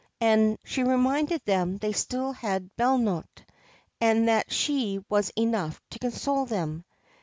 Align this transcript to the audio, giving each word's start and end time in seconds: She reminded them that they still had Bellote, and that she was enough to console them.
She 0.63 0.81
reminded 0.83 1.45
them 1.45 1.73
that 1.73 1.81
they 1.81 1.91
still 1.91 2.31
had 2.31 2.75
Bellote, 2.75 3.45
and 4.01 4.27
that 4.29 4.51
she 4.51 5.05
was 5.09 5.29
enough 5.37 5.79
to 5.91 5.99
console 5.99 6.47
them. 6.47 6.85